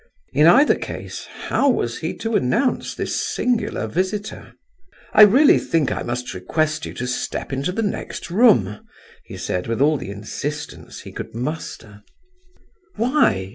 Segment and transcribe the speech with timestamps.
[0.33, 4.53] In either case, how was he to announce this singular visitor?
[5.13, 8.79] "I really think I must request you to step into the next room!"
[9.23, 12.01] he said, with all the insistence he could muster.
[12.95, 13.49] "Why?